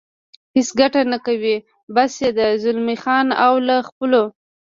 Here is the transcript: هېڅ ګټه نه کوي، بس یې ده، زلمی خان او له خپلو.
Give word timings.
هېڅ 0.55 0.69
ګټه 0.79 1.01
نه 1.11 1.17
کوي، 1.25 1.55
بس 1.95 2.13
یې 2.23 2.29
ده، 2.37 2.47
زلمی 2.63 2.97
خان 3.03 3.27
او 3.45 3.53
له 3.67 3.75
خپلو. 3.87 4.23